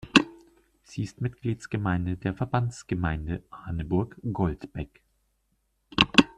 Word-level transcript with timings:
Sie 0.83 1.03
ist 1.03 1.21
Mitgliedsgemeinde 1.21 2.17
der 2.17 2.33
Verbandsgemeinde 2.33 3.43
Arneburg-Goldbeck. 3.51 5.03